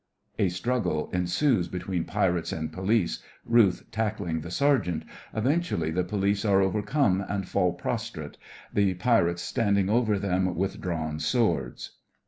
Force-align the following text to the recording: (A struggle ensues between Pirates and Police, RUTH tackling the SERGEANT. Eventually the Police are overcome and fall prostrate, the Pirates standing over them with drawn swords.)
(A 0.39 0.49
struggle 0.49 1.11
ensues 1.13 1.67
between 1.67 2.05
Pirates 2.05 2.51
and 2.51 2.73
Police, 2.73 3.21
RUTH 3.45 3.91
tackling 3.91 4.41
the 4.41 4.49
SERGEANT. 4.49 5.03
Eventually 5.35 5.91
the 5.91 6.03
Police 6.03 6.43
are 6.43 6.59
overcome 6.59 7.23
and 7.29 7.47
fall 7.47 7.73
prostrate, 7.73 8.39
the 8.73 8.95
Pirates 8.95 9.43
standing 9.43 9.91
over 9.91 10.17
them 10.17 10.55
with 10.55 10.81
drawn 10.81 11.19
swords.) 11.19 11.97